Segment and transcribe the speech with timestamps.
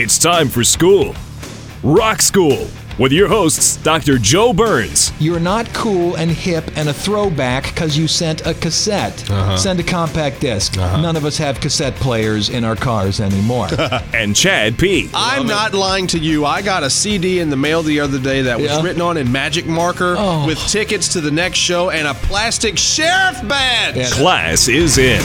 [0.00, 1.12] It's time for school.
[1.82, 2.68] Rock School
[3.00, 4.16] with your hosts, Dr.
[4.18, 5.10] Joe Burns.
[5.18, 9.28] You're not cool and hip and a throwback because you sent a cassette.
[9.28, 9.56] Uh-huh.
[9.56, 13.66] Send a compact disk None of us have cassette players in our cars anymore.
[14.14, 15.10] and Chad P.
[15.12, 16.44] I'm not lying to you.
[16.44, 18.82] I got a CD in the mail the other day that was Yeah?
[18.82, 20.46] written on in magic marker Oh.
[20.46, 23.96] with tickets to the next show and a plastic sheriff badge.
[23.96, 24.10] Yeah.
[24.10, 25.20] Class is in.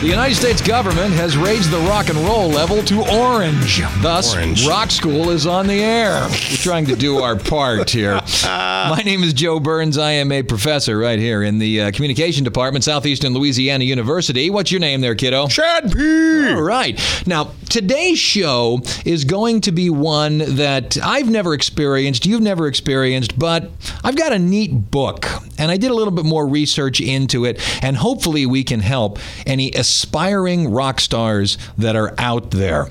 [0.00, 3.82] The United States government has raised the rock and roll level to orange.
[4.00, 4.66] Thus, Orange.
[4.66, 6.22] Rock School is on the air.
[6.22, 8.14] We're trying to do our part here.
[8.44, 9.98] My name is Joe Burns.
[9.98, 14.48] I am a professor right here in the uh, Communication Department, Southeastern Louisiana University.
[14.48, 15.48] What's your name there, kiddo?
[15.48, 16.48] Chad P.
[16.48, 16.98] All right.
[17.26, 23.38] Now, today's show is going to be one that I've never experienced, you've never experienced,
[23.38, 23.70] but
[24.02, 25.26] I've got a neat book,
[25.58, 29.18] and I did a little bit more research into it, and hopefully we can help
[29.46, 32.88] any aspiring rock stars that are out there.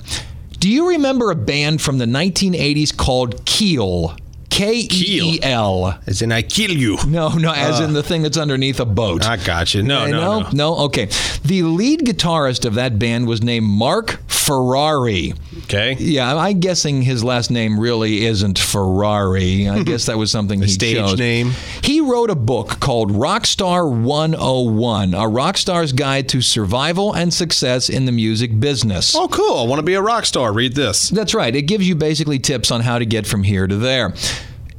[0.58, 4.14] Do you remember a band from the 1980s called Keel?
[4.50, 5.98] K E E L.
[6.06, 6.98] As in, I kill you.
[7.06, 9.24] No, no, as in the thing that's underneath a boat.
[9.26, 9.82] I got you.
[9.82, 10.48] No, Uh, no, no.
[10.52, 10.76] no.
[10.86, 11.06] Okay.
[11.44, 15.32] The lead guitarist of that band was named Marc Ferrari.
[15.64, 15.94] Okay.
[15.98, 19.68] Yeah, I'm guessing his last name really isn't Ferrari.
[19.68, 21.18] I guess that was something he stage chose.
[21.18, 21.52] name.
[21.84, 27.88] He wrote a book called Rockstar 101, a rock star's guide to survival and success
[27.88, 29.14] in the music business.
[29.14, 29.58] Oh, cool.
[29.58, 30.52] I want to be a rock star.
[30.52, 31.08] Read this.
[31.10, 31.54] That's right.
[31.54, 34.12] It gives you basically tips on how to get from here to there.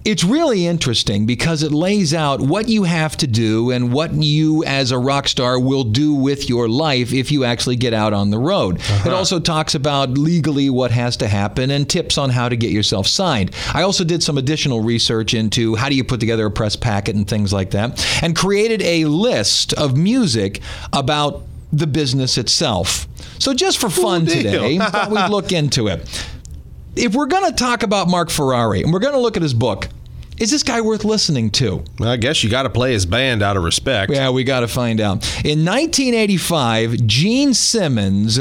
[0.04, 4.64] It's really interesting because it lays out what you have to do and what you,
[4.64, 8.32] as a rock star, will do with your life if you actually get out on
[8.32, 8.78] the road.
[8.78, 9.16] It uh-huh.
[9.16, 13.06] also talks about legally what has to happen and tips on how to get yourself
[13.06, 13.52] signed.
[13.76, 17.16] I also did some additional research into how do you put together a press packet
[17.16, 20.62] and things like that, and created a list of music
[20.94, 23.08] about the business itself.
[23.38, 26.26] So, just for fun today, thought we'd look into it
[26.96, 29.54] if we're going to talk about Marc Ferrari and we're going to look at his
[29.54, 29.88] book,
[30.38, 31.84] is this guy worth listening to?
[32.02, 34.12] I guess you got to play his band out of respect.
[34.12, 35.24] Yeah, we got to find out.
[35.46, 38.40] In 1985, Gene Simmons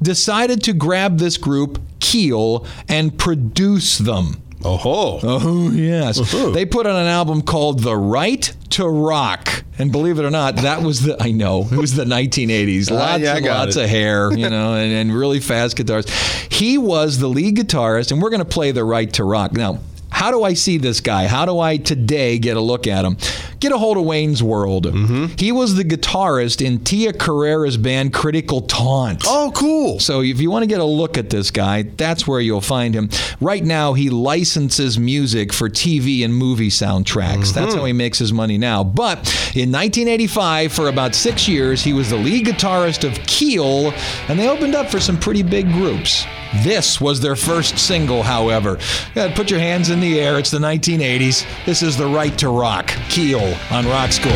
[0.00, 4.41] decided to grab this group, Keel, and produce them.
[4.64, 5.20] Oh.
[5.22, 6.18] Oh, yes.
[6.52, 9.64] They put on an album called The Right to Rock.
[9.78, 12.90] And believe it or not, that was the, I know, it was the 1980s.
[12.90, 13.84] Ah, Lots yeah, and lots it.
[13.84, 16.08] of hair, you know, and, and really fast guitars.
[16.50, 19.52] He was the lead guitarist, and we're going to play The Right to Rock.
[19.52, 19.80] Now,
[20.10, 21.26] how do I see this guy?
[21.26, 23.16] How do I today get a look at him?
[23.62, 24.86] Get a hold of Wayne's World.
[24.86, 25.36] Mm-hmm.
[25.38, 29.22] He was the guitarist in Tia Carrere's band Crucial Taunt.
[29.24, 30.00] Oh, cool.
[30.00, 32.92] So if you want to get a look at this guy, that's where you'll find
[32.92, 33.08] him.
[33.40, 37.54] Right now, he licenses music for TV and movie soundtracks.
[37.54, 38.82] That's how he makes his money now.
[38.82, 39.18] But
[39.54, 43.92] in 1985, for about six years, he was the lead guitarist of Keel,
[44.28, 46.24] and they opened up for some pretty big groups.
[46.64, 48.78] This was their first single, however.
[49.14, 50.38] Put your hands in the air.
[50.38, 51.46] It's the 1980s.
[51.64, 54.32] This is The Right to Rock, Keel on Rock School.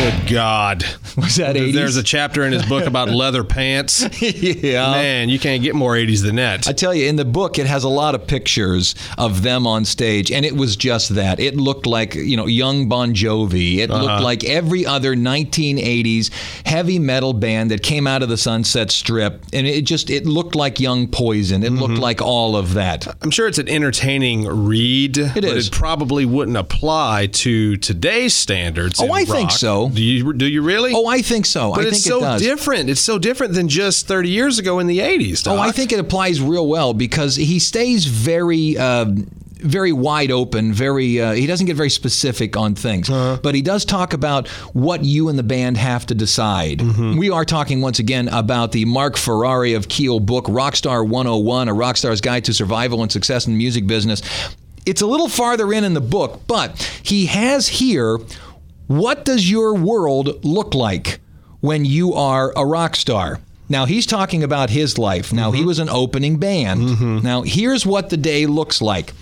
[0.00, 0.84] Good God.
[1.20, 1.72] Was that 80s?
[1.74, 4.02] There's a chapter in his book about leather pants.
[4.22, 4.90] yeah.
[4.92, 6.66] Man, you can't get more 80s than that.
[6.68, 9.84] I tell you, in the book, it has a lot of pictures of them on
[9.84, 11.40] stage, and it was just that.
[11.40, 13.78] It looked like, you know, young Bon Jovi.
[13.78, 14.04] It Uh-huh.
[14.04, 16.30] looked like every other 1980s
[16.66, 20.54] heavy metal band that came out of the Sunset Strip, and it just, it looked
[20.54, 21.62] like Young Poison.
[21.62, 21.78] It Mm-hmm.
[21.82, 23.06] looked like all of that.
[23.22, 25.18] I'm sure it's an entertaining read.
[25.18, 25.68] It but is.
[25.68, 29.00] It probably wouldn't apply to today's standards.
[29.00, 29.88] Oh, I think so.
[29.90, 30.32] Do you?
[30.32, 30.92] Do you really?
[30.94, 31.72] Oh, I think so.
[31.74, 32.42] But I it's so it does.
[32.42, 32.88] different.
[32.88, 35.46] It's so different than just 30 years ago in the 80s.
[35.48, 38.78] Oh, I think it applies real well because he stays very.
[38.78, 39.06] Uh,
[39.62, 41.20] very wide open, very.
[41.20, 45.28] Uh, he doesn't get very specific on things, but he does talk about what you
[45.28, 46.80] and the band have to decide.
[46.80, 51.74] We are talking once again about the Marc Ferrari of Keel book, Rockstar 101, a
[51.74, 54.22] Rockstar's guide to survival and success in the music business.
[54.86, 58.18] It's a little farther in in the book, but he has here
[58.90, 61.20] what does your world look like
[61.60, 63.38] when you are a rock star?
[63.68, 65.32] Now he's talking about his life.
[65.32, 65.68] Now he mm-hmm.
[65.68, 66.80] was an opening band.
[66.80, 67.18] Mm-hmm.
[67.18, 69.12] Now here's what the day looks like.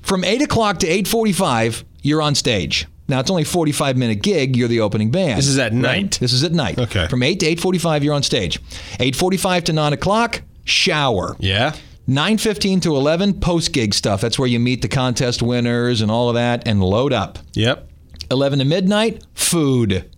[0.00, 2.86] From eight o'clock to eight forty-five, you're on stage.
[3.06, 4.56] Now it's only a forty-five minute gig.
[4.56, 5.36] You're the opening band.
[5.36, 6.12] This is at night?
[6.18, 6.78] This is at night.
[6.78, 7.06] Okay.
[7.08, 8.58] From eight to eight forty-five, you're on stage.
[8.98, 11.36] Eight forty-five to nine o'clock, shower.
[11.38, 11.74] Yeah.
[12.08, 14.22] 9:15 to 11 post gig stuff.
[14.22, 17.38] That's where you meet the contest winners and all of that and load up.
[17.52, 17.88] Yep.
[18.32, 20.10] 11 to midnight, food.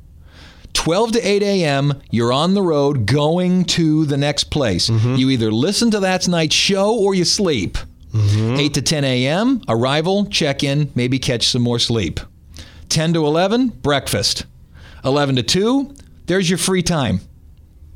[0.73, 4.91] 12 to 8 a.m., you're on the road going to the next place.
[4.91, 5.15] Mm-hmm.
[5.15, 7.79] You either listen to that night's show or you sleep.
[8.13, 8.57] Mm-hmm.
[8.61, 12.21] 8 to 10 a.m., arrival, check in, maybe catch some more sleep.
[12.89, 14.47] 10 to 11, breakfast.
[15.05, 15.95] 11 to 2,
[16.27, 17.21] there's your free time.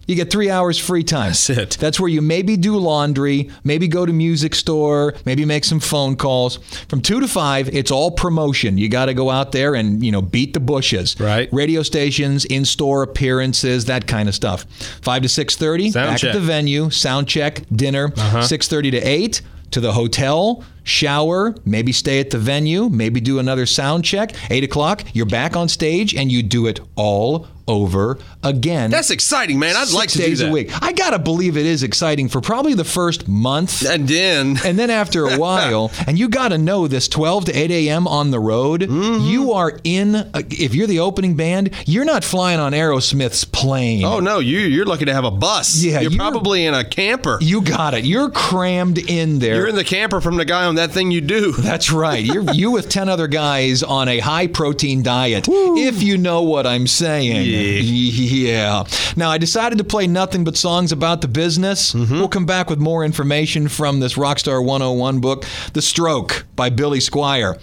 [0.08, 1.28] You get three hours free time.
[1.28, 1.76] That's it.
[1.78, 6.16] That's where you maybe do laundry, maybe go to music store, maybe make some phone
[6.16, 6.56] calls.
[6.88, 8.78] From two to five, it's all promotion.
[8.78, 11.14] You got to go out there and you know beat the bushes.
[11.20, 11.48] Right.
[11.52, 14.64] Radio stations, in-store appearances, that kind of stuff.
[15.02, 16.30] Five to six thirty, back check.
[16.30, 16.38] Uh-huh.
[16.38, 18.10] at the venue, sound check, dinner.
[18.42, 19.42] Six thirty to eight.
[19.72, 24.32] To the hotel, shower, maybe stay at the venue, maybe do another sound check.
[24.50, 28.90] Eight o'clock, you're back on stage and you do it all over again.
[28.90, 29.76] That's exciting, man.
[29.76, 30.50] I'd like to days do that.
[30.50, 30.70] a week.
[30.82, 33.84] I gotta believe it is exciting for probably the first month.
[33.86, 37.52] And then And then after a while, and you got to know this 12 to
[37.52, 38.06] 8 a.m.
[38.08, 39.26] on the road, Mm-hmm.
[39.26, 44.02] you are in, uh, if you're the opening band, you're not flying on Aerosmith's plane.
[44.02, 45.76] Oh no, you you're lucky to have a bus.
[45.82, 47.36] Yeah, you're you're- probably in a camper.
[47.42, 48.06] You got it.
[48.06, 49.56] You're crammed in there.
[49.56, 51.52] You're in the camper from the guy on that thing you do.
[51.58, 52.24] That's right.
[52.24, 56.66] You're you with 10 other guys on a high protein diet, if you know what
[56.66, 57.44] I'm saying.
[57.46, 58.84] Yeah.
[59.16, 61.92] Now, I decided to play nothing but songs about the business.
[61.92, 62.14] Mm-hmm.
[62.14, 67.00] We'll come back with more information from this Rockstar 101 book, The Stroke by Billy
[67.00, 67.60] Squier.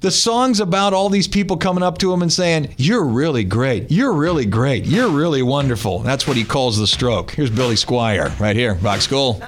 [0.00, 3.90] The song's about all these people coming up to him and saying, You're really great.
[3.90, 4.86] You're really great.
[4.86, 6.00] You're really wonderful.
[6.00, 7.32] That's what he calls the stroke.
[7.32, 9.42] Here's Billy Squier right here, Rock School.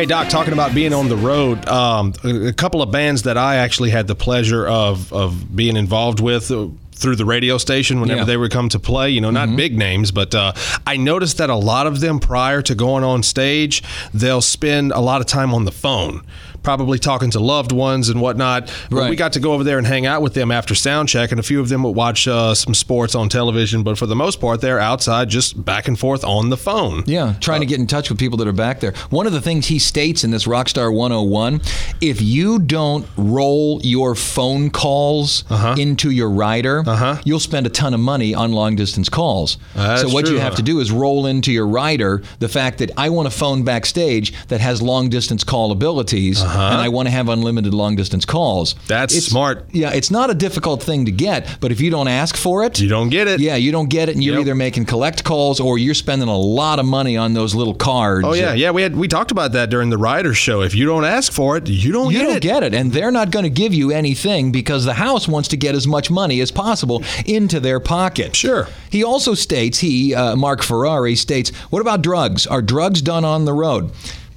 [0.00, 3.56] Hey Doc, talking about being on the road, um, a, couple of bands that I
[3.56, 6.50] actually had the pleasure of of being involved with.
[6.50, 8.24] uh, Through the radio station, whenever Yeah.
[8.24, 10.52] they would come to play, you know, not big names, but uh,
[10.86, 13.82] I noticed that a lot of them prior to going on stage,
[14.12, 16.22] they'll spend a lot of time on the phone,
[16.62, 18.70] probably talking to loved ones and whatnot.
[18.90, 19.10] But Right.
[19.10, 21.40] we got to go over there and hang out with them after sound check, and
[21.40, 24.40] a few of them would watch uh, some sports on television, but for the most
[24.40, 27.02] part, they're outside just back and forth on the phone.
[27.06, 28.92] Yeah, trying to get in touch with people that are back there.
[29.10, 31.60] One of the things he states in this Rockstar 101
[32.00, 35.74] if you don't roll your phone calls Uh-huh.
[35.78, 36.82] into your rider,
[37.24, 39.56] you'll spend a ton of money on long distance calls.
[39.74, 40.56] That's so, what true, you have huh?
[40.56, 44.32] to do is roll into your rider the fact that I want a phone backstage
[44.48, 48.74] that has long distance call abilities and I want to have unlimited long distance calls.
[48.74, 48.82] Uh-huh.
[48.88, 49.66] That's It's- smart.
[49.72, 52.80] Yeah, it's not a difficult thing to get, but if you don't ask for it,
[52.80, 53.40] You don't get it.
[53.40, 54.40] yeah, you don't get it, and you're Yep.
[54.42, 58.26] either making collect calls or you're spending a lot of money on those little cards.
[58.26, 58.70] Oh yeah, yeah.
[58.70, 60.62] We had we talked about that during the rider show.
[60.62, 62.42] If you don't ask for it, you don't You get don't it.
[62.42, 65.56] get it, and they're not going to give you anything because the house wants to
[65.56, 68.34] get as much money as possible into their pocket.
[68.36, 68.68] Sure.
[68.90, 72.46] He also states he, uh, Marc Ferrari states, "What about drugs?
[72.46, 73.90] Are drugs done on the road?"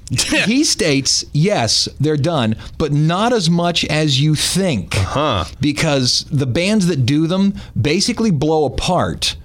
[0.46, 4.94] he states, yes, they're done, but not as much as you think.
[4.94, 5.46] Huh.
[5.62, 9.36] Because the bands that do them basically blow apart.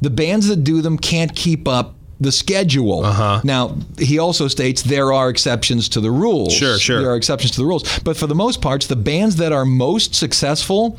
[0.00, 3.04] The bands that do them can't keep up the schedule.
[3.04, 3.40] Uh-huh.
[3.44, 6.52] Now, he also states there are exceptions to the rules.
[6.52, 7.00] Sure, sure.
[7.00, 7.98] There are exceptions to the rules.
[8.00, 10.98] But for the most parts, the bands that are most successful,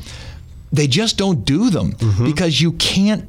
[0.72, 2.24] they just don't do them Mm-hmm.
[2.24, 3.28] because you can't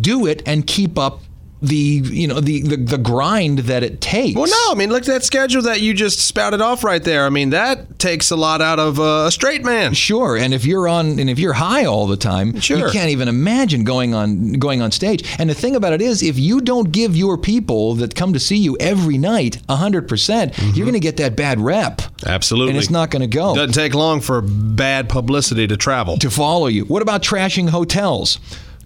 [0.00, 1.20] do it and keep up
[1.62, 4.36] the you know the, the the grind that it takes.
[4.36, 7.24] Well, no, I mean, look at that schedule that you just spouted off right there.
[7.24, 9.94] I mean, that takes a lot out of uh, a straight man.
[9.94, 12.78] Sure, and if you're on and if you're high all the time, Sure.
[12.78, 15.24] you can't even imagine going on going on stage.
[15.38, 18.40] And the thing about it is, if you don't give your people that come to
[18.40, 21.98] see you every night 100%, percent you're going to get that bad rep.
[21.98, 22.28] Mm-hmm.
[22.28, 22.70] Absolutely.
[22.70, 23.54] And it's not going to go.
[23.54, 26.16] Doesn't take long for bad publicity to travel.
[26.18, 26.84] to follow you.
[26.86, 28.38] What about trashing hotels?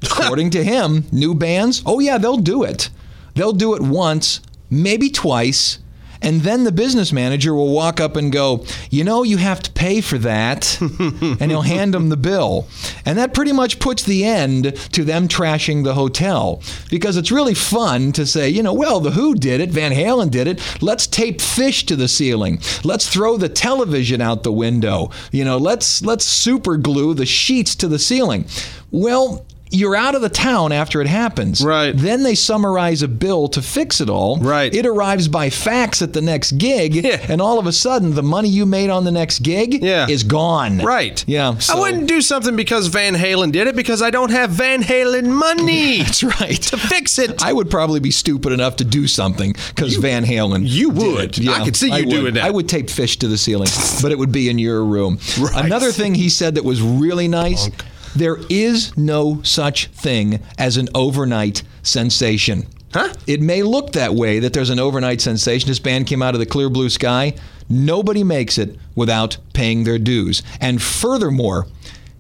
[0.07, 2.91] According to him, new bands, oh yeah, they'll do it.
[3.35, 5.79] They'll do it once, maybe twice,
[6.23, 9.71] and then the business manager will walk up and go, "You know, you have to
[9.71, 12.67] pay for that." and he'll hand them the bill.
[13.05, 17.55] And that pretty much puts the end to them trashing the hotel because it's really
[17.55, 20.61] fun to say, you know, well, the Who did it, Van Halen did it.
[20.83, 22.61] Let's tape fish to the ceiling.
[22.83, 25.11] Let's throw the television out the window.
[25.31, 28.47] You know, let's let's super glue the sheets to the ceiling.
[28.91, 29.45] Well,
[29.77, 31.65] you're out of the town after it happens.
[31.65, 31.93] Right.
[31.97, 34.39] Then they summarize a bill to fix it all.
[34.39, 34.75] Right.
[34.75, 37.25] It arrives by fax at the next gig, Yeah.
[37.29, 40.07] and all of a sudden, the money you made on the next gig Yeah.
[40.09, 40.79] is gone.
[40.79, 41.23] Right.
[41.27, 41.55] Yeah.
[41.69, 45.27] I wouldn't do something because Van Halen did it because I don't have Van Halen
[45.27, 46.61] money That's right.
[46.63, 47.43] to fix it.
[47.43, 50.63] I would probably be stupid enough to do something because Van Halen.
[50.65, 51.39] you would.
[51.39, 52.11] Yeah, I could see you would.
[52.11, 52.45] doing that.
[52.45, 53.69] I would tape fish to the ceiling,
[54.03, 55.19] but it would be in your room.
[55.39, 55.65] Right.
[55.67, 57.69] Another thing he said that was really nice.
[58.17, 62.67] There is no such thing as an overnight sensation.
[62.95, 63.13] Huh?
[63.27, 65.69] It may look that way that there's an overnight sensation.
[65.69, 67.35] This band came out of the clear blue sky.
[67.69, 70.43] Nobody makes it without paying their dues.
[70.63, 71.67] And furthermore,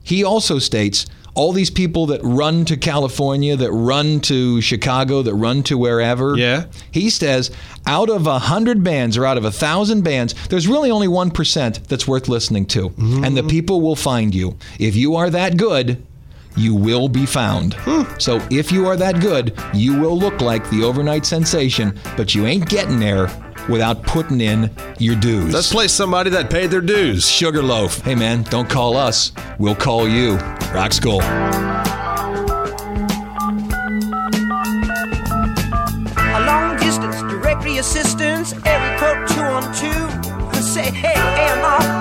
[0.02, 1.06] he also states
[1.36, 6.36] all these people that run to California, that run to Chicago, that run to wherever.
[6.36, 6.64] Yeah.
[6.90, 7.50] He says
[7.86, 11.30] out of a hundred bands or out of a thousand bands, there's really only one
[11.30, 14.56] percent that's worth listening to, and the people will find you.
[14.80, 16.02] If you are that good.
[16.58, 17.76] You will be found.
[18.18, 22.46] So if you are that good, you will look like the overnight sensation, but you
[22.46, 23.28] ain't getting there
[23.68, 25.52] without putting in your dues.
[25.52, 27.28] Let's play somebody that paid their dues.
[27.28, 28.00] Sugarloaf.
[28.00, 29.32] Hey man, don't call us.
[29.58, 30.36] We'll call you.
[30.72, 31.20] Rock School.
[36.18, 40.56] A long distance directory assistance, area code 212.
[40.56, 41.95] Say, hey, AMR,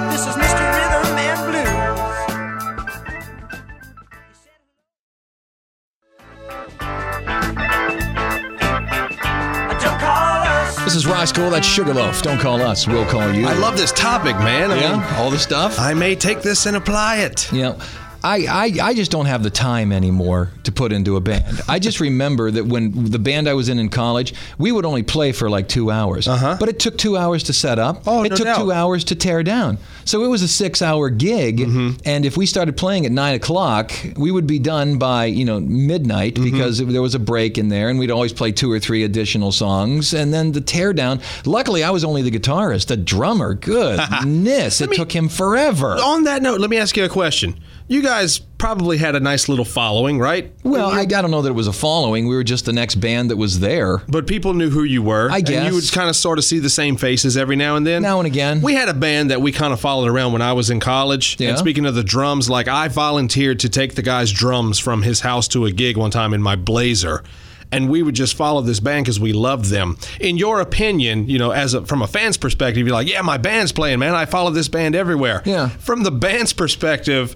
[11.25, 11.31] us.
[11.31, 11.49] This is Rock School.
[11.49, 12.21] That's Sugarloaf.
[12.21, 12.87] Don't call us.
[12.87, 13.47] We'll call you.
[13.47, 14.71] I love this topic, man.
[14.71, 15.79] I mean, yeah, all the stuff.
[15.79, 17.51] I may take this and apply it.
[17.51, 17.79] You know,
[18.25, 18.37] I,
[18.81, 21.61] I, I just don't have the time anymore to put into a band.
[21.69, 25.03] I just remember that when the band I was in in college, we would only
[25.03, 26.27] play for like two hours.
[26.27, 26.57] Uh-huh.
[26.59, 28.03] But it took two hours to set up.
[28.07, 28.57] Oh, it no took doubt.
[28.57, 29.77] two hours to tear down.
[30.05, 31.97] So it was a six-hour gig, Mm-hmm.
[32.05, 35.59] and if we started playing at nine o'clock, we would be done by you know
[35.59, 36.51] midnight Mm-hmm.
[36.51, 39.51] because there was a break in there, and we'd always play two or three additional
[39.51, 41.21] songs, and then the tear down.
[41.45, 42.87] Luckily, I was only the guitarist.
[42.87, 43.53] The drummer,
[43.99, 45.97] goodness, it took him forever.
[46.01, 47.59] On that note, let me ask you a question.
[47.87, 50.51] You guys probably had a nice little following, right?
[50.63, 52.27] Well, I, I don't know that it was a following.
[52.27, 53.99] We were just the next band that was there.
[54.07, 55.29] But people knew who you were.
[55.29, 57.85] I And you would kind of sort of see the same faces every now and
[57.85, 58.01] then.
[58.01, 58.61] Now and again.
[58.61, 61.37] We had a band that we kind of followed around when I was in college.
[61.39, 61.49] Yeah.
[61.49, 65.19] And speaking of the drums, like I volunteered to take the guy's drums from his
[65.19, 67.23] house to a gig one time in my Blazer.
[67.71, 69.97] And we would just follow this band because we loved them.
[70.19, 73.37] In your opinion, you know, as a, from a fan's perspective, you're like, yeah, my
[73.37, 74.15] band's playing, man.
[74.15, 75.41] I follow this band everywhere.
[75.45, 75.69] Yeah.
[75.69, 77.35] From the band's perspective,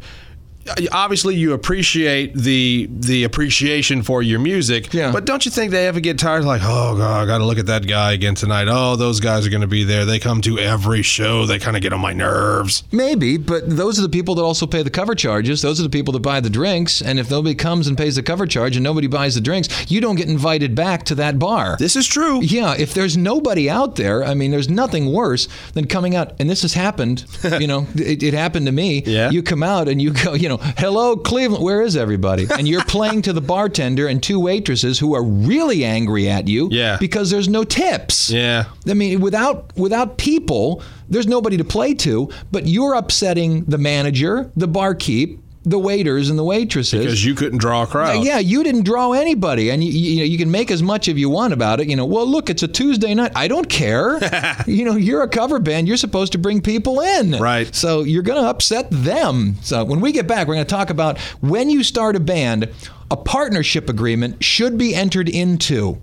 [0.92, 5.12] obviously you appreciate the the appreciation for your music Yeah.
[5.12, 7.66] but don't you think they ever get tired like oh god i gotta look at
[7.68, 11.02] that guy again tonight oh those guys are gonna be there they come to every
[11.02, 14.42] show they kind of get on my nerves Maybe, but those are the people that
[14.44, 15.62] also pay the cover charges.
[15.62, 17.02] Those are the people that buy the drinks.
[17.02, 20.02] And if nobody comes and pays the cover charge and nobody buys the drinks, you
[20.02, 21.76] don't get invited back to that bar.
[21.80, 25.86] this is true yeah, if there's nobody out there, I mean, there's nothing worse than
[25.88, 27.26] coming out, and this has happened.
[27.60, 29.04] you know, it, it happened to me.
[29.06, 29.30] Yeah.
[29.30, 32.46] You come out and you go, you know, hello, Cleveland, where is everybody?
[32.58, 36.68] And you're playing to the bartender and two waitresses who are really angry at you
[36.72, 36.98] Yeah.
[37.00, 38.30] because there's no tips.
[38.30, 42.30] yeah I mean, without without people, there's nobody to play to.
[42.52, 47.00] But you're upsetting the manager, the barkeep, the waiters, and the waitresses.
[47.04, 50.24] because you couldn't draw a crowd yeah, you didn't draw anybody, and you, you, know,
[50.24, 51.90] you can make as much of you want about it.
[51.90, 53.32] You know, well, look, it's a Tuesday night.
[53.36, 54.20] I don't care.
[54.68, 55.88] you know, you're a cover band.
[55.88, 57.74] You're supposed to bring people in, Right.
[57.74, 59.56] So you're going to upset them.
[59.62, 62.70] So when we get back, we're going to talk about when you start a band,
[63.12, 66.02] a partnership agreement should be entered into.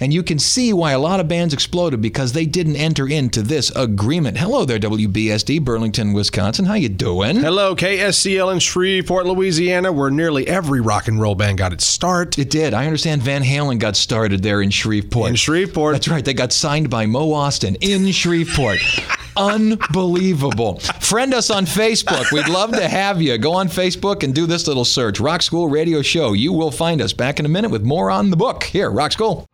[0.00, 3.42] And you can see why a lot of bands exploded because they didn't enter into
[3.42, 4.38] this agreement.
[4.38, 6.64] Hello there, WBSD, Burlington, Wisconsin.
[6.64, 7.36] How you doing?
[7.36, 12.38] Hello, KSCL in Shreveport, Louisiana, where nearly every rock and roll band got its start.
[12.38, 12.74] It did.
[12.74, 15.30] I understand Van Halen got started there in Shreveport.
[15.30, 15.94] In Shreveport.
[15.94, 16.24] That's right.
[16.24, 18.78] They got signed by Mo Ostin in Shreveport.
[19.36, 20.78] Unbelievable.
[21.00, 22.30] Friend us on Facebook.
[22.32, 23.36] We'd love to have you.
[23.38, 26.32] Go on Facebook and do this little search Rock School Radio Show.
[26.32, 28.64] You will find us back in a minute with more on the book.
[28.64, 29.46] Here, Rock School.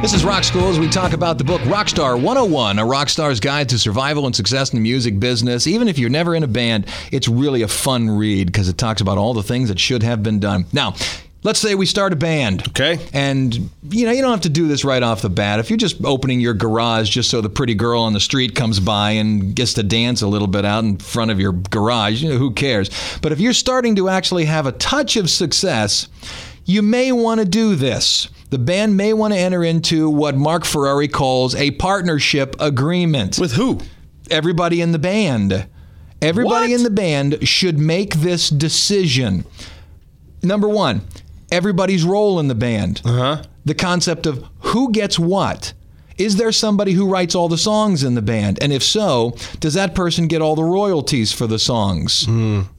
[0.00, 3.38] This is Rock School as we talk about the book Rockstar 101, a rock star's
[3.38, 5.66] guide to survival and success in the music business.
[5.66, 9.02] Even if you're never in a band, it's really a fun read because it talks
[9.02, 10.64] about all the things that should have been done.
[10.72, 10.94] Now,
[11.42, 12.68] Let's say we start a band.
[12.68, 12.98] Okay.
[13.14, 15.58] And, you know, you don't have to do this right off the bat.
[15.58, 18.78] If you're just opening your garage just so the pretty girl on the street comes
[18.78, 22.28] by and gets to dance a little bit out in front of your garage, you
[22.28, 22.90] know, who cares?
[23.22, 26.08] But if you're starting to actually have a touch of success,
[26.66, 28.28] you may want to do this.
[28.50, 33.52] The band may want to enter into what Marc Ferrari calls a partnership agreement With
[33.52, 33.80] who?
[34.30, 35.66] everybody in the band.
[36.20, 36.78] Everybody What?
[36.78, 39.44] in the band should make this decision.
[40.42, 41.02] Number one,
[41.52, 43.00] everybody's role in the band.
[43.04, 43.42] Uh-huh.
[43.64, 45.72] The concept of who gets what.
[46.20, 48.62] Is there somebody who writes all the songs in the band?
[48.62, 52.28] And if so, does that person get all the royalties for the songs?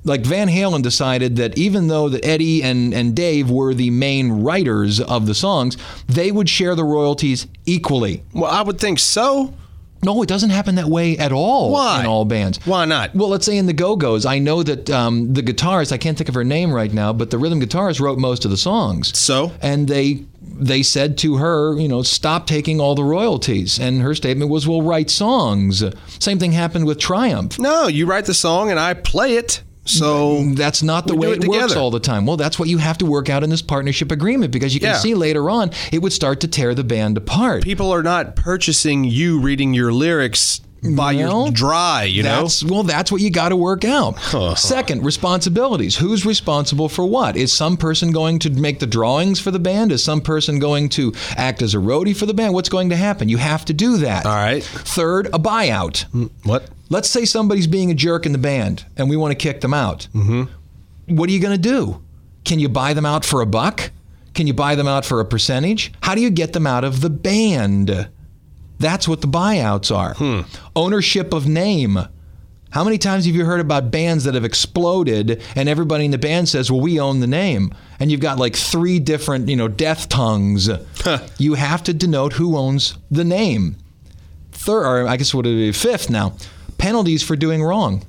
[0.03, 4.43] Like Van Halen decided that even though that Eddie and, and Dave were the main
[4.43, 5.75] writers of the songs,
[6.07, 8.23] they would share the royalties equally.
[8.31, 9.55] Well, I would think so.
[10.03, 12.01] No, it doesn't happen that way at all Why?
[12.01, 12.59] in all bands.
[12.65, 13.13] Why not?
[13.15, 16.17] Well, let's say in the Go Go's, I know that um, the guitarist, I can't
[16.17, 19.15] think of her name right now, but the rhythm guitarist wrote most of the songs.
[19.17, 19.51] So?
[19.61, 20.25] And they
[20.61, 23.79] they said to her, you know, stop taking all the royalties.
[23.79, 25.83] And her statement was, we'll write songs.
[26.19, 27.57] Same thing happened with Triumph.
[27.59, 29.63] No, you write the song and I play it.
[29.83, 32.27] So That's not the way it, it works all the time.
[32.27, 34.89] Well, that's what you have to work out in this partnership agreement because you can
[34.89, 34.97] Yeah.
[34.99, 37.63] see later on it would start to tear the band apart.
[37.63, 42.47] people are not purchasing you reading your lyrics by Well, your dry, you know?
[42.65, 44.19] Well, that's what you got to work out.
[44.57, 45.97] Second, responsibilities.
[45.97, 47.37] Who's responsible for what?
[47.37, 49.91] Is some person going to make the drawings for the band?
[49.91, 52.53] Is some person going to act as a roadie for the band?
[52.53, 53.29] What's going to happen?
[53.29, 54.25] You have to do that.
[54.25, 54.63] All right.
[54.63, 56.05] Third, a buyout.
[56.43, 56.69] What?
[56.89, 59.73] Let's say somebody's being a jerk in the band and we want to kick them
[59.73, 60.07] out.
[60.15, 61.15] Mm-hmm.
[61.15, 62.01] What are you going to do?
[62.43, 63.91] Can you buy them out for a buck?
[64.33, 65.91] Can you buy them out for a percentage?
[66.01, 68.09] How do you get them out of the band?
[68.81, 70.13] That's what the buyouts are.
[70.15, 70.41] Hmm.
[70.75, 71.99] Ownership of name.
[72.71, 76.17] How many times have you heard about bands that have exploded and everybody in the
[76.17, 79.67] band says, "Well, we own the name." And you've got like three different, you know,
[79.67, 80.69] death tongues.
[81.37, 83.75] You have to denote who owns the name.
[84.53, 86.33] Third, or I guess what would it be fifth now,
[86.77, 88.03] penalties for doing wrong.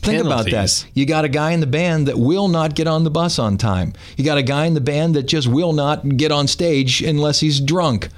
[0.00, 0.86] Think about that.
[0.94, 3.58] You got a guy in the band that will not get on the bus on
[3.58, 3.92] time.
[4.16, 7.40] You got a guy in the band that just will not get on stage unless
[7.40, 8.08] he's drunk.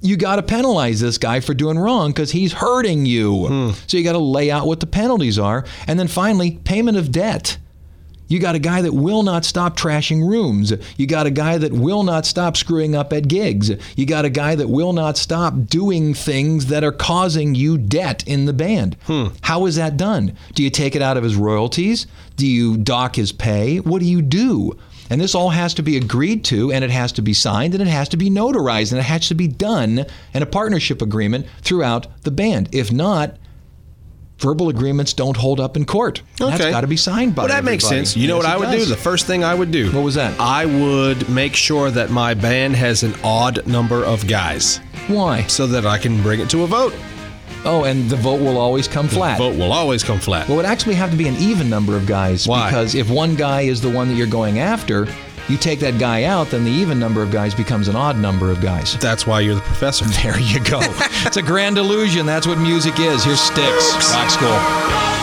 [0.00, 3.46] You got to penalize this guy for doing wrong because he's hurting you.
[3.46, 3.70] Hmm.
[3.86, 5.64] So you got to lay out what the penalties are.
[5.86, 7.58] And then finally, payment of debt.
[8.28, 10.72] You got a guy that will not stop trashing rooms.
[10.96, 13.70] You got a guy that will not stop screwing up at gigs.
[13.96, 18.26] You got a guy that will not stop doing things that are causing you debt
[18.26, 18.96] in the band.
[19.04, 19.28] Hmm.
[19.42, 20.36] How is that done?
[20.54, 22.06] Do you take it out of his royalties?
[22.36, 23.78] Do you dock his pay?
[23.78, 24.76] What do you do?
[25.10, 27.82] And this all has to be agreed to, and it has to be signed, and
[27.82, 31.46] it has to be notarized, and it has to be done in a partnership agreement
[31.62, 32.68] throughout the band.
[32.72, 33.36] If not,
[34.38, 36.22] verbal agreements don't hold up in court.
[36.38, 38.16] That's got to be signed by Well, that makes sense.
[38.16, 38.84] You know what I would do?
[38.84, 39.90] The first thing I would do.
[39.92, 40.38] What was that?
[40.40, 45.42] I would make sure that my band has an odd number of guys Why?
[45.46, 46.94] so that I can bring it to a vote.
[47.64, 49.38] Oh, and the vote will always come flat.
[49.38, 50.46] Vote will always come flat.
[50.48, 52.46] Well, it would actually have to be an even number of guys.
[52.46, 52.68] Why?
[52.68, 55.06] Because if one guy is the one that you're going after,
[55.48, 58.50] you take that guy out, then the even number of guys becomes an odd number
[58.50, 58.96] of guys.
[58.98, 60.04] That's why you're the professor.
[60.22, 60.80] There you go.
[61.24, 62.26] it's a grand illusion.
[62.26, 63.24] That's what music is.
[63.24, 64.12] Here's Styx.
[64.12, 65.15] Rock School.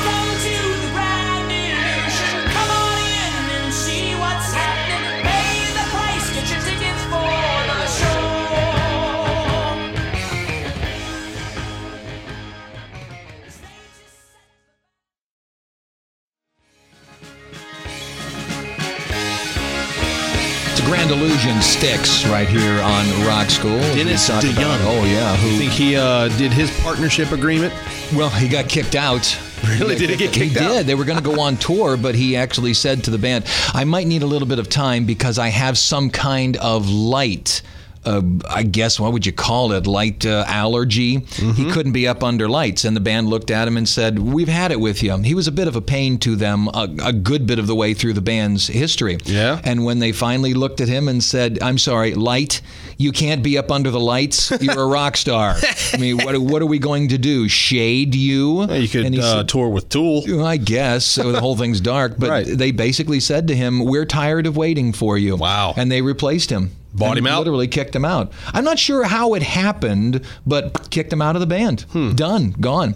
[21.03, 21.61] It's a grand illusion.
[21.61, 23.77] Styx right here on Rock School.
[23.93, 24.77] Dennis talk about- DeYoung.
[24.83, 25.33] Oh, yeah.
[25.33, 27.73] I Who, think he uh, did his partnership agreement.
[28.15, 29.37] Well, he got kicked out.
[29.67, 29.95] Really?
[29.97, 30.61] Did he get kicked out?
[30.61, 30.71] he out?
[30.79, 30.87] did.
[30.87, 33.83] They were going to go on tour, but he actually said to the band, I
[33.83, 37.61] might need a little bit of time because I have some kind of light
[38.05, 41.19] uh, I guess, what would you call it, light uh, allergy.
[41.19, 42.85] He couldn't be up under lights.
[42.85, 45.17] And the band looked at him and said, We've had it with you.
[45.19, 47.75] He was a bit of a pain to them a, a good bit of the
[47.75, 49.17] way through the band's history.
[49.25, 49.61] Yeah.
[49.63, 52.61] And when they finally looked at him and said, I'm sorry, light,
[52.97, 54.51] you can't be up under the lights.
[54.61, 55.55] You're a rock star.
[55.93, 57.47] I mean, what, what are we going to do?
[57.47, 58.71] Shade you?
[58.71, 60.43] You could uh, said- tour with Tool.
[60.43, 62.45] I guess so the whole thing's dark, but Right.
[62.45, 65.73] they basically said to him, "We're tired of waiting for you." Wow.
[65.77, 66.71] And they replaced him.
[66.93, 67.39] Bought him out?
[67.39, 68.31] Literally kicked him out.
[68.53, 71.81] I'm not sure how it happened, but kicked him out of the band.
[71.91, 72.13] Hmm.
[72.13, 72.51] Done.
[72.59, 72.95] Gone.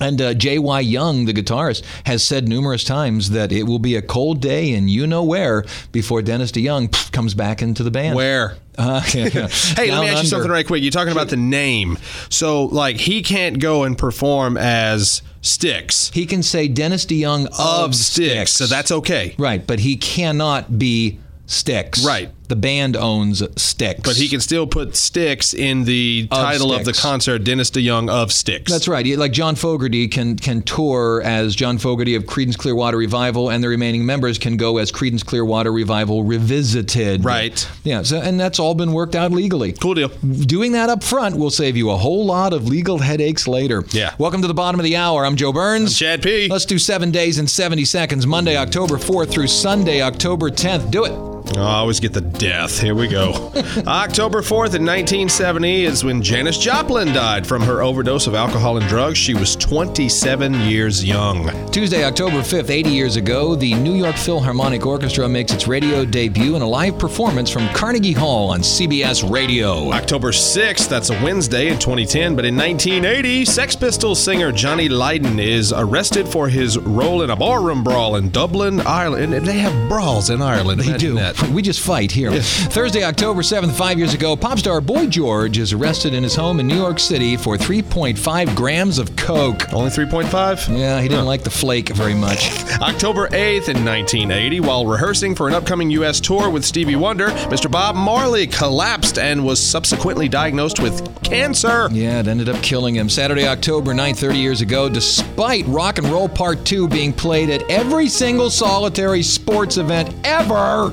[0.00, 0.80] And uh, J.Y.
[0.80, 4.90] Young, the guitarist, has said numerous times that it will be a cold day and
[4.90, 8.16] you know where before Dennis DeYoung pff, comes back into the band.
[8.16, 8.56] Where?
[8.76, 9.28] Uh, yeah.
[9.76, 10.82] Hey, let me ask you something right quick.
[10.82, 11.96] You're talking about the name.
[12.28, 16.10] So, like, he can't go and perform as Styx.
[16.10, 19.36] He can say Dennis DeYoung of, of Styx, so that's okay.
[19.38, 22.04] Right, but he cannot be Styx.
[22.04, 22.32] Right.
[22.46, 24.00] The band owns Styx.
[24.02, 28.10] But he can still put Styx in the Of title of the concert, Dennis DeYoung
[28.10, 28.70] of Styx.
[28.70, 29.06] That's right.
[29.16, 33.68] Like John Fogerty can can tour as John Fogerty of Creedence Clearwater Revival, and the
[33.68, 37.24] remaining members can go as Creedence Clearwater Revival Revisited.
[37.24, 37.66] Right.
[37.82, 38.02] Yeah.
[38.02, 39.72] So, and that's all been worked out legally.
[39.72, 40.08] Cool deal.
[40.08, 43.84] Doing that up front will save you a whole lot of legal headaches later.
[43.90, 44.14] Yeah.
[44.18, 45.24] Welcome to the bottom of the hour.
[45.24, 45.92] I'm Joe Burns.
[45.92, 46.48] I'm Chad P.
[46.48, 50.90] Let's do seven days and 70 seconds, Monday, October 4th through Sunday, October 10th.
[50.90, 51.33] Do it.
[51.56, 52.80] Oh, I always get the death.
[52.80, 53.52] Here we go.
[53.86, 58.86] October 4th in 1970 is when Janis Joplin died from her overdose of alcohol and
[58.88, 59.18] drugs.
[59.18, 61.50] She was 27 years young.
[61.70, 66.56] Tuesday, October 5th, 80 years ago, the New York Philharmonic Orchestra makes its radio debut
[66.56, 69.92] in a live performance from Carnegie Hall on CBS Radio.
[69.92, 75.38] October 6th, that's a Wednesday in 2010, but in 1980, Sex Pistols singer Johnny Lydon
[75.38, 79.34] is arrested for his role in a barroom brawl in Dublin, Ireland.
[79.34, 80.80] And they have brawls in Ireland.
[80.80, 81.14] They Imagine do.
[81.16, 81.33] That.
[81.52, 82.32] We just fight here.
[82.32, 86.58] Thursday, October 7th, five years ago, pop star Boy George is arrested in his home
[86.58, 89.72] in New York City for 3.5 grams of coke.
[89.72, 90.76] Only 3.5?
[90.76, 92.50] Yeah, he didn't like the flake very much.
[92.80, 96.20] October 8th in 1980, while rehearsing for an upcoming U.S.
[96.20, 97.70] tour with Stevie Wonder, Mr.
[97.70, 101.88] Bob Marley collapsed and was subsequently diagnosed with cancer.
[101.92, 103.08] Yeah, it ended up killing him.
[103.08, 107.68] Saturday, October 9th, 30 years ago, despite Rock and Roll Part 2 being played at
[107.70, 110.92] every single solitary sports event ever,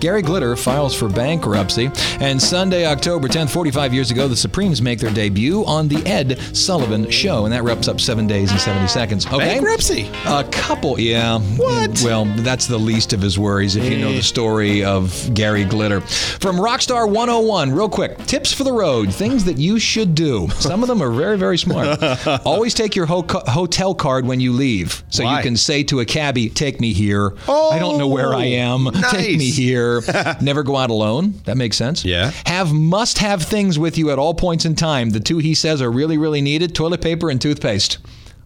[0.00, 1.90] Gary Glitter files for bankruptcy.
[2.20, 6.38] And Sunday, October 10th, 45 years ago, the Supremes make their debut on The Ed
[6.56, 7.44] Sullivan Show.
[7.44, 9.26] And that wraps up seven days and 70 seconds.
[9.26, 9.38] Okay?
[9.38, 10.10] Bankruptcy?
[10.26, 11.38] A couple, yeah.
[11.38, 12.02] What?
[12.04, 16.00] Well, that's the least of his worries if you know the story of Gary Glitter.
[16.00, 20.48] From Rockstar 101, real quick tips for the road, things that you should do.
[20.50, 21.98] Some of them are very, very smart.
[22.44, 25.02] Always take your ho- hotel card when you leave.
[25.10, 25.38] So Why?
[25.38, 27.32] you can say to a cabbie, Take me here.
[27.48, 28.88] I don't know where I am.
[29.10, 29.85] Take me here.
[30.40, 31.34] Never go out alone.
[31.44, 32.04] That makes sense.
[32.04, 32.30] Yeah.
[32.46, 35.10] Have must have things with you at all points in time.
[35.10, 37.98] The two he says are really, really needed toilet paper and toothpaste.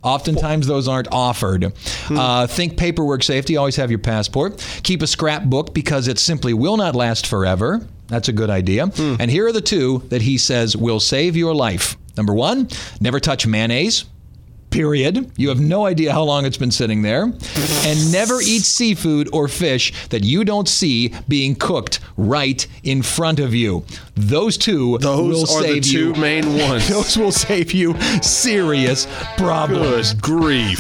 [0.03, 1.73] Oftentimes, those aren't offered.
[2.09, 3.57] Uh, think paperwork safety.
[3.59, 4.65] Always have your passport.
[4.83, 7.87] Keep a scrapbook because it simply will not last forever.
[8.09, 8.85] That's a good idea.
[8.99, 11.97] And here are the two that he says will save your life.
[12.17, 12.69] Number one,
[13.01, 14.05] never touch mayonnaise.
[14.71, 15.31] Period.
[15.37, 17.25] You have no idea how long it's been sitting there.
[17.25, 23.41] And never eat seafood or fish that you don't see being cooked right in front
[23.41, 23.85] of you.
[24.15, 26.15] Those two Those will are the two you.
[26.15, 26.89] main ones.
[26.89, 29.07] Those will save you serious
[29.37, 30.15] problems.
[30.15, 30.79] Good grief.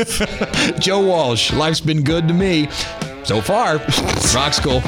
[0.80, 2.68] Joe Walsh, life's been good to me
[3.24, 3.78] so far.
[4.34, 4.80] Rock School.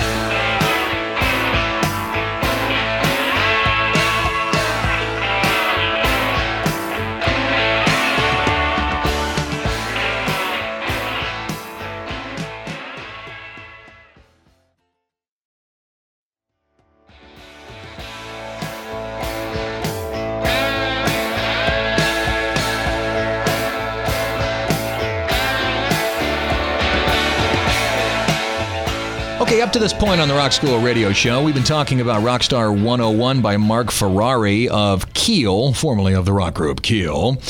[29.83, 33.57] This point on the Rock School Radio Show, we've been talking about Rockstar 101 by
[33.57, 37.43] Marc Ferrari of Keel, formerly of the rock group Keel.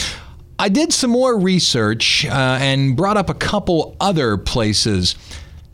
[0.59, 5.15] I did some more research uh, and brought up a couple other places.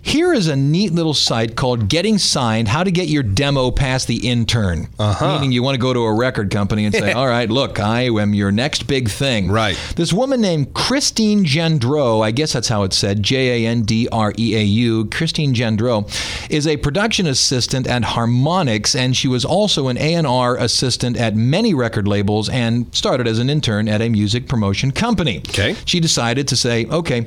[0.01, 4.07] Here is a neat little site called Getting Signed How to Get Your Demo Past
[4.07, 4.89] the Intern.
[4.99, 5.35] Uh-huh.
[5.35, 8.03] Meaning you want to go to a record company and say, All right, look, I
[8.03, 9.51] am your next big thing.
[9.51, 9.77] Right.
[9.97, 14.09] This woman named Christine Jandreau, I guess that's how it's said, J A N D
[14.11, 16.09] R E A U, Christine Jandreau,
[16.51, 21.75] is a production assistant at Harmonix, and she was also an A&R assistant at many
[21.75, 25.39] record labels and started as an intern at a music promotion company.
[25.39, 25.77] Okay.
[25.85, 27.27] She decided to say, okay,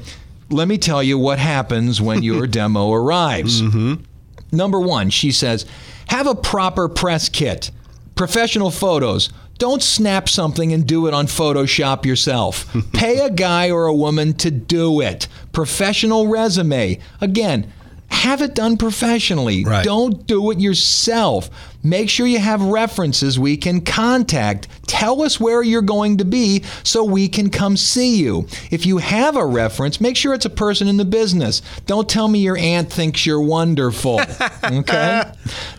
[0.51, 3.61] let me tell you what happens when your demo arrives.
[3.61, 4.03] Mm-hmm.
[4.51, 5.65] Number one, she says,
[6.07, 7.71] have a proper press kit.
[8.15, 9.31] Professional photos.
[9.57, 12.75] Don't snap something and do it on Photoshop yourself.
[12.93, 15.27] Pay a guy or a woman to do it.
[15.51, 16.99] Professional resume.
[17.21, 17.71] Again,
[18.11, 19.63] have it done professionally.
[19.63, 19.83] Right.
[19.83, 21.49] Don't do it yourself.
[21.83, 24.67] Make sure you have references we can contact.
[24.85, 28.47] Tell us where you're going to be so we can come see you.
[28.69, 31.61] If you have a reference, make sure it's a person in the business.
[31.87, 34.21] Don't tell me your aunt thinks you're wonderful.
[34.63, 35.23] Okay?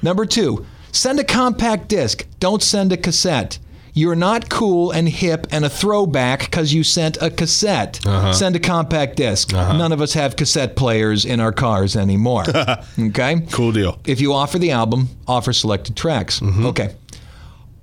[0.03, 2.27] Number two, send a compact disc.
[2.41, 3.59] Don't send a cassette.
[3.95, 8.05] You're not cool and hip and a throwback because you sent a cassette.
[8.07, 8.33] Uh-huh.
[8.33, 9.77] Send a compact disk uh-huh.
[9.77, 12.45] None of us have cassette players in our cars anymore.
[12.99, 13.47] okay?
[13.51, 14.01] Cool deal.
[14.07, 16.41] If you offer the album, offer selected tracks.
[16.41, 16.67] Mm-hmm.
[16.67, 16.95] Okay.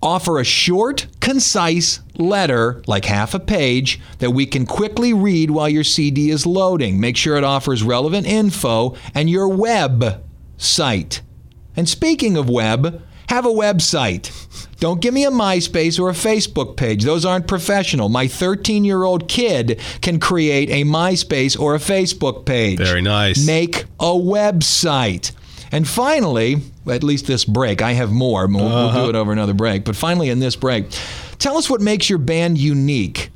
[0.01, 5.69] Offer a short, concise letter, like half a page, that we can quickly read while
[5.69, 6.99] your CD is loading.
[6.99, 10.23] Make sure it offers relevant info and your web
[10.57, 11.21] site.
[11.75, 14.31] And speaking of web, have a website.
[14.79, 17.03] Don't give me a MySpace or a Facebook page.
[17.03, 18.07] Those aren't professional.
[18.07, 22.77] My 13 year old kid can create a MySpace or a Facebook page.
[22.77, 23.45] Very nice.
[23.45, 25.31] Make a website.
[25.71, 28.47] And finally, at least this break, I have more.
[28.47, 29.09] We'll, we'll do uh-huh.
[29.09, 29.83] it over another break.
[29.83, 30.85] But finally, in this break,
[31.37, 33.29] tell us what makes your band unique.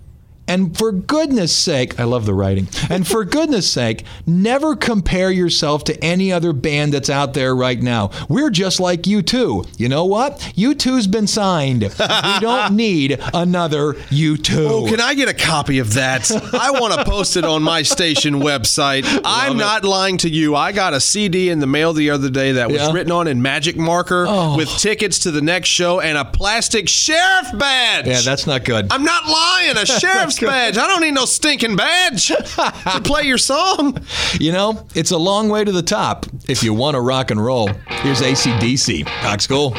[0.48, 2.68] And for goodness sake, I love the writing.
[2.90, 7.82] And for goodness sake, never compare yourself to any other band that's out there right
[7.82, 8.12] now.
[8.28, 9.80] We're just like U2.
[9.80, 10.40] You know what?
[10.58, 11.84] U2's been signed.
[12.34, 14.68] We don't need another U2.
[14.70, 16.30] Oh, can I get a copy of that?
[16.54, 19.04] I want to post it on my station website.
[19.24, 20.56] I'm not lying to you.
[20.56, 22.92] I got a CD in the mail the other day that was Yeah?
[22.92, 24.56] written on in magic marker Oh.
[24.58, 28.08] with tickets to the next show and a plastic sheriff badge.
[28.08, 28.88] yeah, that's not good.
[28.92, 29.78] I'm not lying.
[29.78, 29.86] A
[30.40, 30.78] badge.
[30.78, 33.98] I don't need no stinking badge to play your song.
[34.40, 37.44] You know, it's a long way to the top if you want to rock and
[37.44, 37.68] roll.
[37.88, 39.06] Here's ACDC.
[39.24, 39.74] Rock School.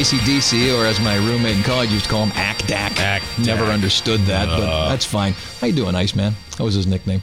[0.00, 2.92] ACDC, or as my roommate in college used to call him ACDAC.
[2.92, 3.44] ACDAC.
[3.44, 5.34] Never understood that, but that's fine.
[5.60, 6.34] How you doing, Iceman?
[6.56, 7.20] That was his nickname.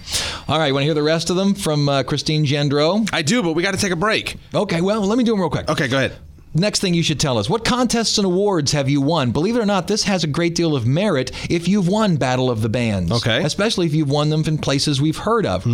[0.47, 3.09] All right, want to hear the rest of them from uh, Christine Jandreau?
[3.11, 4.35] I do, but we got to take a break.
[4.53, 5.67] Okay, well, let me do them real quick.
[5.67, 6.17] Okay, go ahead.
[6.53, 9.31] Next thing you should tell us what contests and awards have you won?
[9.31, 12.51] Believe it or not, this has a great deal of merit if you've won Battle
[12.51, 13.11] of the Bands.
[13.11, 13.43] Okay.
[13.43, 15.65] Especially if you've won them in places we've heard of.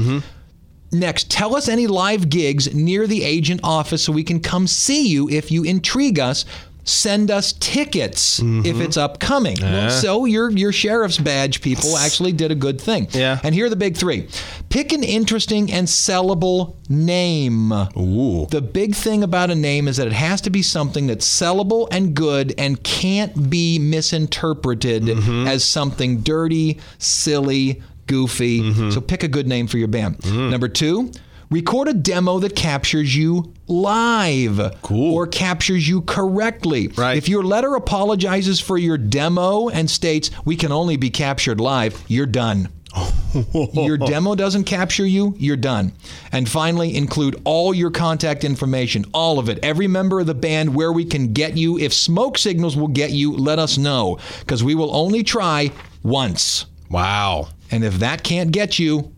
[0.94, 5.06] Next, tell us any live gigs near the agent office so we can come see
[5.10, 6.46] you if you intrigue us.
[6.86, 8.82] Send us tickets if mm-hmm.
[8.82, 9.58] it's upcoming.
[9.90, 13.08] So your your sheriff's badge people actually did a good thing.
[13.12, 13.40] Yeah.
[13.44, 14.28] And here are the big three:
[14.70, 17.72] pick an interesting and sellable name.
[17.72, 18.48] Ooh.
[18.48, 21.88] The big thing about a name is that it has to be something that's sellable
[21.92, 25.48] and good and can't be misinterpreted mm-hmm.
[25.48, 28.62] as something dirty, silly, goofy.
[28.62, 28.90] Mm-hmm.
[28.92, 30.24] So pick a good name for your band.
[30.26, 31.12] Number two,
[31.54, 35.14] record a demo that captures you live Cool.
[35.14, 36.88] or captures you correctly.
[36.90, 37.16] Right.
[37.18, 42.04] If your letter apologizes for your demo and states we can only be captured live,
[42.08, 42.70] you're done.
[43.74, 45.92] your demo doesn't capture you, you're done.
[46.32, 50.76] And finally, include all your contact information, all of it, every member of the band,
[50.76, 51.80] where we can get you.
[51.80, 55.72] If smoke signals will get you, let us know, because we will only try
[56.04, 56.68] once.
[56.92, 57.50] Wow.
[57.72, 59.12] And if that can't get you,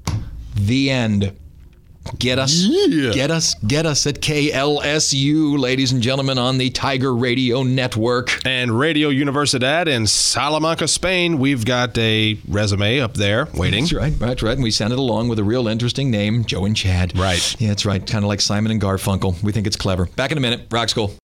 [0.55, 1.35] the end.
[2.19, 2.67] Get us,
[3.13, 8.45] get us, get us at KLSU, ladies and gentlemen, on the Tiger Radio Network.
[8.45, 11.39] And Radio Universidad in Salamanca, Spain.
[11.39, 13.83] We've got a resume up there waiting.
[13.85, 14.53] That's right, that's right.
[14.53, 17.17] And we sent it along with a real interesting name, Joe and Chad.
[17.17, 17.55] Right.
[17.59, 18.05] Yeah, that's right.
[18.05, 19.41] Kind of like Simon and Garfunkel.
[19.43, 20.05] We think it's clever.
[20.05, 20.67] Back in a minute.
[20.71, 21.15] Rock School.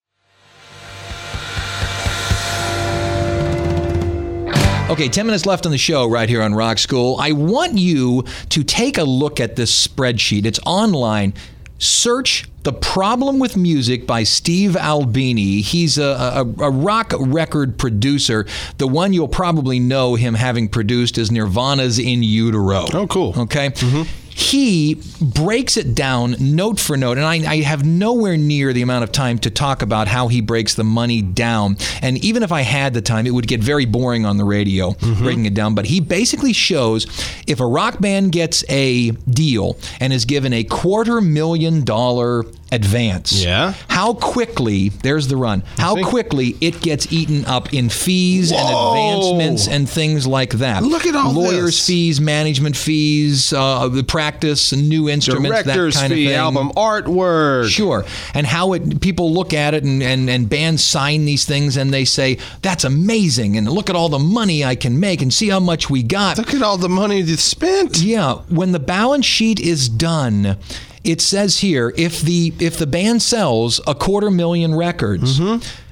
[4.91, 7.15] Okay, 10 minutes left on the show right here on Rock School.
[7.17, 10.45] I want you to take a look at this spreadsheet.
[10.45, 11.33] It's online.
[11.77, 15.61] Search The Problem with Music by Steve Albini.
[15.61, 18.45] He's a, a, a rock record producer.
[18.79, 22.85] The one you'll probably know him having produced is Nirvana's In Utero.
[22.93, 23.33] Oh, cool.
[23.43, 23.69] Okay.
[23.69, 24.20] Mm-hmm.
[24.33, 29.03] He breaks it down note for note, and I, I have nowhere near the amount
[29.03, 31.77] of time to talk about how he breaks the money down.
[32.01, 34.91] And even if I had the time, it would get very boring on the radio
[34.91, 35.23] mm-hmm.
[35.23, 35.75] breaking it down.
[35.75, 37.05] But he basically shows
[37.47, 43.43] if a rock band gets a deal and is given a quarter million dollar advance.
[43.43, 43.73] Yeah.
[43.87, 49.67] How quickly, there's the run, how quickly it gets eaten up in fees and advancements
[49.67, 50.83] and things like that.
[50.83, 51.87] Look at all Lawyers' this.
[51.87, 56.37] fees, management fees, uh, the practice, and new instruments, Director's that kind fee, of thing.
[56.37, 57.69] album artwork.
[57.69, 58.05] Sure.
[58.33, 61.93] And how it people look at it and, and, and bands sign these things and
[61.93, 65.49] they say, That's amazing and look at all the money I can make and see
[65.49, 66.37] how much we got.
[66.37, 67.99] Look at all the money that's spent.
[68.01, 70.57] Yeah, when the balance sheet is done,
[71.03, 75.39] it says here if the if the band sells a quarter million records.
[75.39, 75.87] Mm-hmm.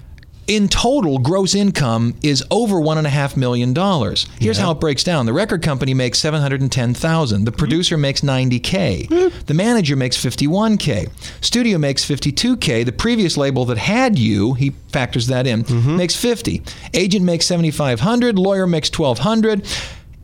[0.47, 4.25] In total, gross income is over one and a half million dollars.
[4.39, 7.45] Here's how it breaks down: the record company makes seven hundred and ten thousand.
[7.45, 7.59] The mm-hmm.
[7.59, 9.05] producer makes ninety k.
[9.07, 9.45] Mm-hmm.
[9.45, 11.05] The manager makes fifty one k.
[11.41, 12.83] Studio makes fifty two k.
[12.83, 15.97] The previous label that had you, he factors that in, mm-hmm.
[15.97, 16.63] makes fifty.
[16.95, 18.39] Agent makes seventy five hundred.
[18.39, 19.67] Lawyer makes twelve hundred.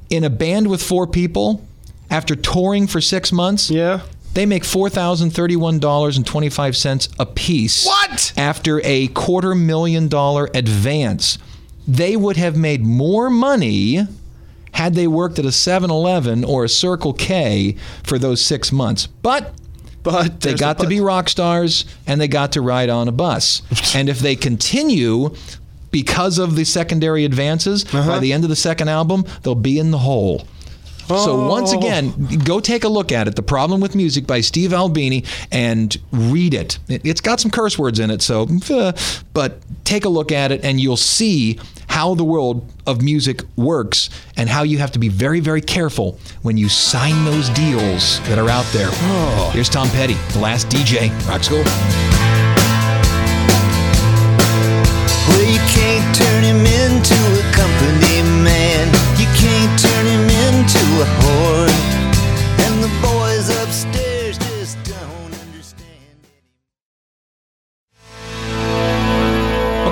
[0.10, 1.63] In a band with four people,
[2.10, 4.02] after touring for six months, Yeah.
[4.36, 7.86] They make four thousand thirty-one dollars and twenty-five cents a piece.
[7.86, 8.32] What?
[8.38, 11.39] After a quarter million dollar advance,
[11.88, 14.02] they would have made more money
[14.74, 19.08] had they worked at a 7-Eleven or a Circle K for those six months.
[19.08, 19.54] But
[20.04, 23.62] But they got to be rock stars and they got to ride on a bus.
[23.95, 25.34] and if they continue
[25.91, 28.06] because of the secondary advances, Uh-huh.
[28.12, 30.45] by the end of the second album, they'll be in the hole.
[31.08, 32.13] So once again,
[32.44, 33.36] go take a look at it.
[33.36, 36.80] The Problem with Music by Steve Albini and read it.
[36.88, 38.91] It- It's got some curse words in it, so uh,
[39.34, 44.10] but take a look at it and you'll see how the world of music works
[44.36, 48.39] and how you have to be very very careful when you sign those deals that
[48.39, 48.89] are out there.
[48.91, 49.52] Oh.
[49.54, 51.63] Here's Tom Petty, the last DJ, Rock School.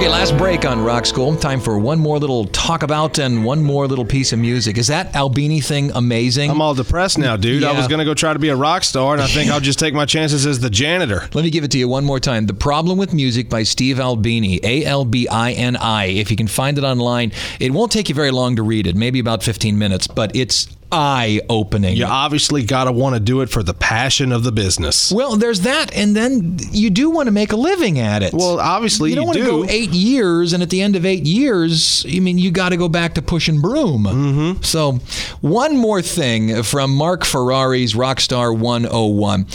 [0.04, 1.34] Okay, last break on Rock School.
[1.34, 4.78] Time for one more little talk about and one more little piece of music.
[4.78, 6.52] Is that Albini thing amazing?
[6.52, 7.63] I'm all depressed now, dude.
[7.63, 9.80] I was gonna go try to be a rock star, and I think I'll just
[9.80, 11.30] take my chances as the janitor.
[11.34, 12.48] Let me give it to you one more time.
[12.48, 16.08] The Problem with Music by Steve Albini, A L B I N I.
[16.08, 18.98] If you can find it online, it won't take you very long to read it,
[18.98, 21.97] maybe about 15 minutes, but it's eye opening.
[21.97, 25.12] You obviously gotta want to do it for the passion of the business.
[25.12, 28.34] Well, there's that, and then you do want to make a living at it.
[28.34, 29.65] Well, obviously you don't you want to do.
[29.65, 32.77] go eight years, and at the end of eight years, I mean, you got to
[32.77, 34.03] go back to pushing broom.
[34.03, 34.62] Mm-hmm.
[34.62, 34.99] So,
[35.41, 39.47] one more thing from Marc Ferrari's Rockstar 101.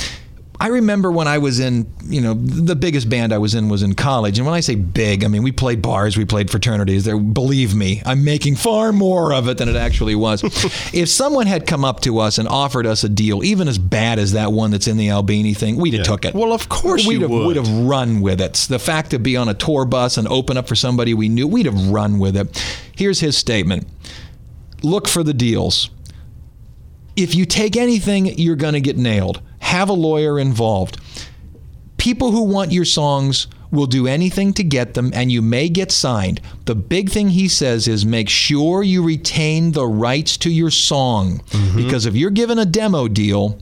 [0.60, 3.84] I remember when I was in, you know, the biggest band I was in was
[3.84, 4.38] in college.
[4.38, 7.04] And when I say big, I mean, we played bars, we played fraternities.
[7.04, 10.42] There, believe me, I'm making far more of it than it actually was.
[10.92, 14.18] if someone had come up to us and offered us a deal, even as bad
[14.18, 16.34] as that one that's in the Albini thing, we'd have took it.
[16.34, 17.56] Well, of course we'd you have, would.
[17.56, 18.54] have run with it.
[18.54, 21.46] The fact to be on a tour bus and open up for somebody we knew,
[21.46, 22.58] we'd have run with it.
[22.96, 23.86] Here's his statement
[24.82, 25.90] Look for the deals.
[27.18, 29.42] If you take anything, you're going to get nailed.
[29.58, 31.00] Have a lawyer involved.
[31.96, 35.90] People who want your songs will do anything to get them, and you may get
[35.90, 36.40] signed.
[36.66, 41.40] The big thing he says is make sure you retain the rights to your song.
[41.50, 41.76] Mm-hmm.
[41.76, 43.58] Because if you're given a demo deal,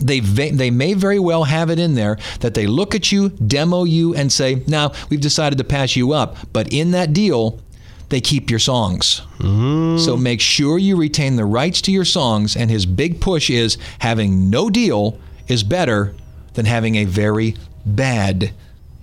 [0.00, 3.28] they ve- they may very well have it in there that they look at you,
[3.28, 7.60] demo you, and say, "Now we've decided to pass you up." But in that deal,
[8.08, 9.22] they keep your songs.
[9.40, 12.56] So make sure you retain the rights to your songs.
[12.56, 16.14] And his big push is having no deal is better
[16.54, 18.52] than having a very bad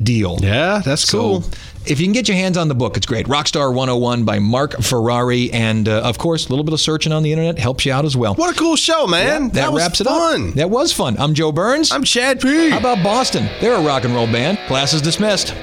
[0.01, 0.37] deal.
[0.41, 1.41] Yeah, that's cool.
[1.41, 1.49] So,
[1.85, 3.25] if you can get your hands on the book, it's great.
[3.27, 5.51] Rockstar 101 by Marc Ferrari.
[5.51, 8.05] And uh, of course, a little bit of searching on the internet helps you out
[8.05, 8.35] as well.
[8.35, 9.45] What a cool show, man.
[9.49, 10.49] that, that was wraps it fun.
[10.49, 10.53] up.
[10.55, 11.17] That was fun.
[11.19, 11.91] I'm Joe Burns.
[11.91, 12.69] I'm Chad P.
[12.69, 13.49] How about Boston?
[13.61, 14.57] They're a rock and roll band.
[14.67, 15.53] Class is dismissed.